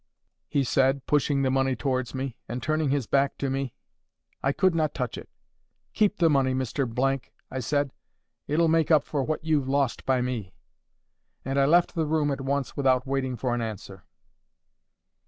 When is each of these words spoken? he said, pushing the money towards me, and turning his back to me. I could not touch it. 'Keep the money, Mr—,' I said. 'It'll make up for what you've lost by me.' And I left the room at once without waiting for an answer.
he 0.47 0.63
said, 0.63 1.05
pushing 1.05 1.43
the 1.43 1.51
money 1.51 1.75
towards 1.75 2.15
me, 2.15 2.35
and 2.49 2.63
turning 2.63 2.89
his 2.89 3.05
back 3.05 3.37
to 3.37 3.51
me. 3.51 3.75
I 4.41 4.51
could 4.51 4.73
not 4.73 4.95
touch 4.95 5.15
it. 5.15 5.29
'Keep 5.93 6.17
the 6.17 6.27
money, 6.27 6.55
Mr—,' 6.55 7.23
I 7.51 7.59
said. 7.59 7.91
'It'll 8.47 8.67
make 8.67 8.89
up 8.89 9.03
for 9.03 9.21
what 9.21 9.45
you've 9.45 9.69
lost 9.69 10.03
by 10.07 10.19
me.' 10.19 10.55
And 11.45 11.59
I 11.59 11.65
left 11.65 11.93
the 11.93 12.07
room 12.07 12.31
at 12.31 12.41
once 12.41 12.75
without 12.75 13.05
waiting 13.05 13.37
for 13.37 13.53
an 13.53 13.61
answer. 13.61 14.03